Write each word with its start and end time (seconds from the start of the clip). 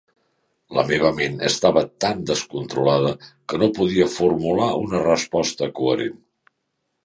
La 0.77 0.83
meva 0.91 1.11
ment 1.19 1.35
estava 1.49 1.83
tan 2.07 2.23
descontrolada 2.31 3.13
que 3.53 3.61
no 3.65 3.69
podia 3.77 4.09
formular 4.17 4.73
una 4.89 5.05
resposta 5.07 5.73
coherent. 5.83 6.21